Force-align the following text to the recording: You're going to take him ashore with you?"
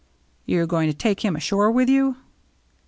You're 0.47 0.65
going 0.65 0.89
to 0.89 0.95
take 0.97 1.19
him 1.23 1.35
ashore 1.35 1.69
with 1.69 1.87
you?" 1.87 2.17